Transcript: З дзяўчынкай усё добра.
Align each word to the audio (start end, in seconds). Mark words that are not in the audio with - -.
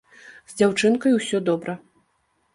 З 0.53 0.57
дзяўчынкай 0.61 1.11
усё 1.19 1.43
добра. 1.51 1.79